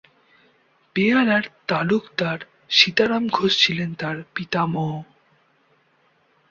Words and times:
বেহালার 0.95 1.45
তালুকদার 1.67 2.39
সীতারাম 2.69 3.23
ঘোষ 3.27 3.51
ছিলেন 3.57 3.89
তার 3.93 4.17
পিতামহ। 4.35 4.91